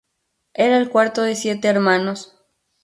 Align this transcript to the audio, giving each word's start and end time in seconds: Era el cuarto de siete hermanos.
Era 0.55 0.77
el 0.79 0.89
cuarto 0.89 1.21
de 1.21 1.35
siete 1.35 1.67
hermanos. 1.67 2.35